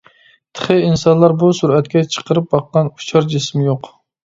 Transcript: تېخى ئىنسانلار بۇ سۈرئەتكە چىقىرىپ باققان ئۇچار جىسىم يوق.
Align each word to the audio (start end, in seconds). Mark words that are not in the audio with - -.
تېخى 0.59 0.77
ئىنسانلار 0.85 1.35
بۇ 1.43 1.51
سۈرئەتكە 1.59 2.03
چىقىرىپ 2.17 2.49
باققان 2.57 2.93
ئۇچار 2.95 3.31
جىسىم 3.37 3.71
يوق. 3.71 3.95